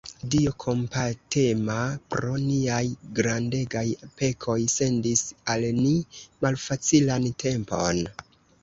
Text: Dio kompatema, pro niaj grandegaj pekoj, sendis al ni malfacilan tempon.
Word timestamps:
Dio 0.33 0.51
kompatema, 0.61 1.75
pro 2.13 2.33
niaj 2.47 2.81
grandegaj 3.19 3.85
pekoj, 4.23 4.59
sendis 4.79 5.25
al 5.57 5.69
ni 5.85 5.95
malfacilan 6.49 7.35
tempon. 7.47 8.05